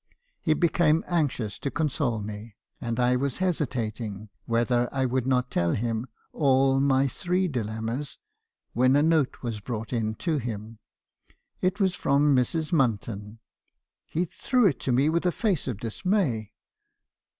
"He 0.41 0.55
became 0.55 1.03
anxious 1.07 1.59
to 1.59 1.69
console 1.69 2.21
me, 2.21 2.55
and 2.81 2.99
I 2.99 3.15
was 3.15 3.37
hesitating 3.37 4.29
whetherl 4.47 4.89
would 5.11 5.27
not 5.27 5.51
tell 5.51 5.73
him 5.73 6.07
all 6.33 6.79
my 6.79 7.07
three 7.07 7.47
dilemmas, 7.47 8.17
when 8.73 8.95
a 8.95 9.03
note 9.03 9.43
was 9.43 9.59
brought 9.59 9.93
in 9.93 10.15
to 10.15 10.39
him. 10.39 10.79
It 11.61 11.79
was 11.79 11.93
from 11.93 12.35
Mrs. 12.35 12.71
Munton. 12.73 13.37
He 14.07 14.25
threw 14.25 14.65
it 14.65 14.79
to 14.79 14.91
me 14.91 15.07
with 15.07 15.27
a 15.27 15.31
face 15.31 15.67
of 15.67 15.77
dismay. 15.77 16.51